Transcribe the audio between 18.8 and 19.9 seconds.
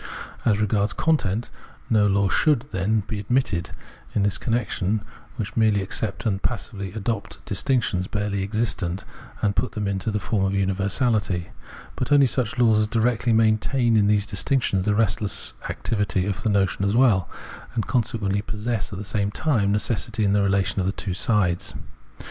at the same time